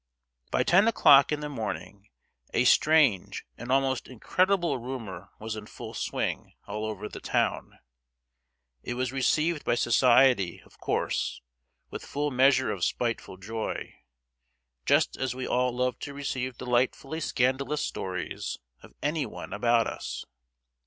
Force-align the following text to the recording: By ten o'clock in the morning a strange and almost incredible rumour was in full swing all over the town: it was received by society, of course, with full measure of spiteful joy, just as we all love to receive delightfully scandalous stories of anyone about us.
By 0.49 0.63
ten 0.63 0.87
o'clock 0.87 1.31
in 1.31 1.41
the 1.41 1.47
morning 1.47 2.09
a 2.55 2.63
strange 2.63 3.45
and 3.55 3.71
almost 3.71 4.07
incredible 4.07 4.79
rumour 4.79 5.29
was 5.37 5.55
in 5.55 5.67
full 5.67 5.93
swing 5.93 6.55
all 6.65 6.85
over 6.85 7.07
the 7.07 7.19
town: 7.19 7.77
it 8.81 8.95
was 8.95 9.11
received 9.11 9.63
by 9.63 9.75
society, 9.75 10.59
of 10.65 10.79
course, 10.79 11.43
with 11.91 12.03
full 12.03 12.31
measure 12.31 12.71
of 12.71 12.83
spiteful 12.83 13.37
joy, 13.37 13.93
just 14.87 15.17
as 15.17 15.35
we 15.35 15.47
all 15.47 15.71
love 15.71 15.99
to 15.99 16.15
receive 16.15 16.57
delightfully 16.57 17.19
scandalous 17.19 17.81
stories 17.85 18.57
of 18.81 18.95
anyone 19.03 19.53
about 19.53 19.85
us. 19.85 20.25